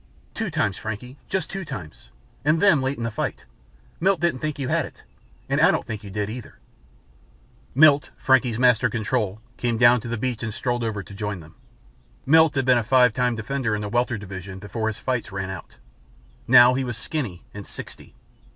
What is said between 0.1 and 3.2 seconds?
"Two times, Frankie. Just two times. And them late in the